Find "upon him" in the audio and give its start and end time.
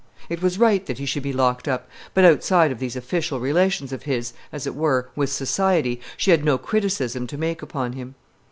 7.61-8.15